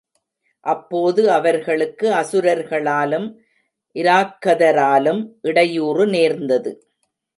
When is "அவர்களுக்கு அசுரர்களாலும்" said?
1.31-3.27